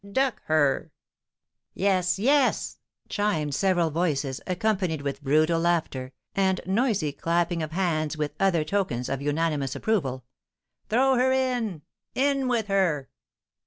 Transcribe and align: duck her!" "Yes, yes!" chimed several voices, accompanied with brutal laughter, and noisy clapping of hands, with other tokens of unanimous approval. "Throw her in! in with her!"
duck 0.13 0.41
her!" 0.45 0.89
"Yes, 1.75 2.17
yes!" 2.17 2.79
chimed 3.07 3.53
several 3.53 3.91
voices, 3.91 4.41
accompanied 4.47 5.03
with 5.03 5.21
brutal 5.23 5.59
laughter, 5.61 6.11
and 6.33 6.59
noisy 6.65 7.11
clapping 7.11 7.61
of 7.61 7.71
hands, 7.71 8.17
with 8.17 8.33
other 8.39 8.63
tokens 8.63 9.09
of 9.09 9.21
unanimous 9.21 9.75
approval. 9.75 10.25
"Throw 10.89 11.17
her 11.17 11.31
in! 11.31 11.83
in 12.15 12.47
with 12.47 12.65
her!" 12.65 13.09